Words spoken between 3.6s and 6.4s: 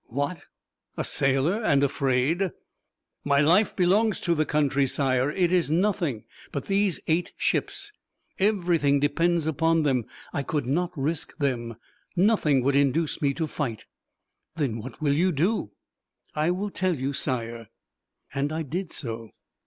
belongs to the country, Sire. It is nothing.